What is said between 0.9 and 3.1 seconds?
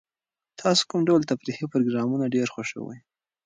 ډول تفریحي پروګرامونه ډېر خوښوئ؟